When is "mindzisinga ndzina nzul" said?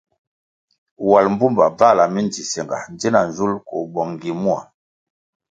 2.13-3.53